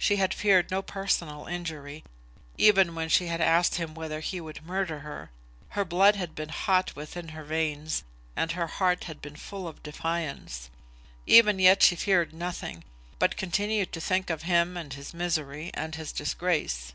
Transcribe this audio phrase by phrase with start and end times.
[0.00, 2.02] She had feared no personal injury,
[2.58, 5.30] even when she had asked him whether he would murder her.
[5.68, 8.02] Her blood had been hot within her veins,
[8.34, 10.70] and her heart had been full of defiance.
[11.24, 12.82] Even yet she feared nothing,
[13.20, 16.92] but continued to think of him and his misery, and his disgrace.